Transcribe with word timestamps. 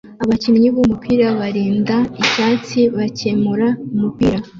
Abakinnyi 0.23 0.67
b'umupira 0.75 1.25
barinda 1.39 1.95
icyatsi 2.21 2.79
bakemura 2.95 3.67
umupira 3.93 4.37